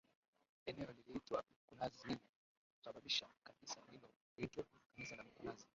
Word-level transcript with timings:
Eneo 0.65 0.91
liliitwa 0.91 1.43
Mkunazini 1.65 2.13
na 2.13 2.75
kusabibisha 2.77 3.25
kanisa 3.43 3.79
hilo 3.91 4.09
kuitwa 4.35 4.63
kanisa 4.95 5.15
la 5.15 5.23
mkunazini 5.23 5.65